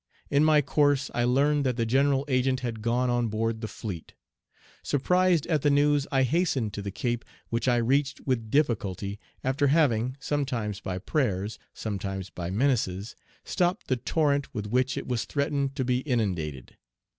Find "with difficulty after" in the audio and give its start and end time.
8.25-9.67